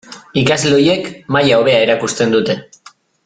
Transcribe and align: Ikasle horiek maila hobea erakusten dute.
Ikasle 0.41 0.71
horiek 0.77 1.09
maila 1.37 1.59
hobea 1.61 1.83
erakusten 1.89 2.35
dute. 2.39 2.57